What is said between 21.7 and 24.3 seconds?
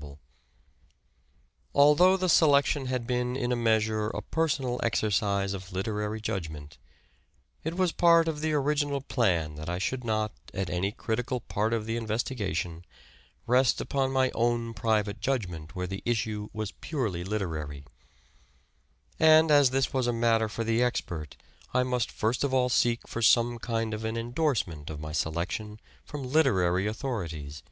I must first of all seek for some kind of an